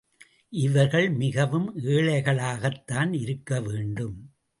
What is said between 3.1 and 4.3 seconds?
இருக்க வேண்டும்.